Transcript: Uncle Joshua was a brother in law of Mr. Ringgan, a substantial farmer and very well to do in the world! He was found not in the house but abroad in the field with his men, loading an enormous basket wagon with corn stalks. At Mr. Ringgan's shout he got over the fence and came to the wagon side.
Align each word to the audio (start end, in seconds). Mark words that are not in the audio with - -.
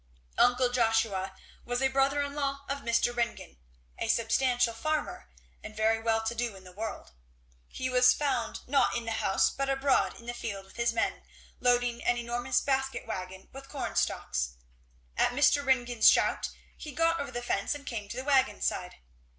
Uncle 0.39 0.69
Joshua 0.71 1.31
was 1.63 1.79
a 1.79 1.87
brother 1.87 2.23
in 2.23 2.33
law 2.33 2.61
of 2.67 2.79
Mr. 2.79 3.15
Ringgan, 3.15 3.57
a 3.99 4.07
substantial 4.07 4.73
farmer 4.73 5.29
and 5.61 5.77
very 5.77 6.01
well 6.01 6.23
to 6.23 6.33
do 6.33 6.55
in 6.55 6.63
the 6.63 6.71
world! 6.71 7.11
He 7.67 7.87
was 7.87 8.11
found 8.11 8.61
not 8.67 8.95
in 8.97 9.05
the 9.05 9.11
house 9.11 9.51
but 9.51 9.69
abroad 9.69 10.19
in 10.19 10.25
the 10.25 10.33
field 10.33 10.65
with 10.65 10.75
his 10.77 10.91
men, 10.91 11.21
loading 11.59 12.03
an 12.03 12.17
enormous 12.17 12.61
basket 12.61 13.05
wagon 13.05 13.49
with 13.53 13.69
corn 13.69 13.95
stalks. 13.95 14.53
At 15.17 15.33
Mr. 15.33 15.63
Ringgan's 15.63 16.09
shout 16.09 16.49
he 16.75 16.93
got 16.93 17.19
over 17.19 17.29
the 17.29 17.43
fence 17.43 17.75
and 17.75 17.85
came 17.85 18.09
to 18.09 18.17
the 18.17 18.23
wagon 18.23 18.59
side. 18.59 18.95